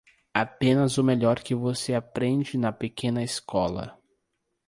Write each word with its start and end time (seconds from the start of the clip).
Apenas 0.33 0.97
o 0.97 1.03
melhor 1.03 1.43
que 1.43 1.53
você 1.53 1.93
aprende 1.93 2.57
na 2.57 2.71
pequena 2.71 3.21
escola. 3.21 3.95